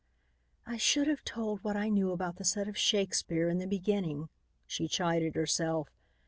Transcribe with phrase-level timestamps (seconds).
[0.65, 4.29] "I should have told what I knew about the set of Shakespeare in the beginning,"
[4.65, 5.89] she chided herself.